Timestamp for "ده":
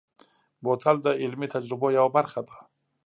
2.47-2.55